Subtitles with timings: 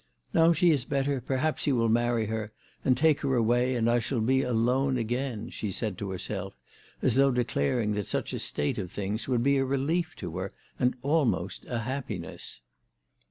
[0.33, 2.51] "Now she is better perhaps he will marry her
[2.83, 6.57] and take her away, and I shall be alone again/' she said to herself,
[7.03, 10.49] as though declaring that such a state of things would be a relief to her,
[10.79, 12.61] and almost a happiness.